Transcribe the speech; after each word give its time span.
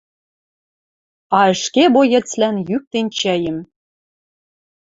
А 1.39 1.39
ӹшке 1.53 1.83
боецлӓн 1.93 2.55
йӱктен 2.69 3.07
чӓйӹм 3.17 3.57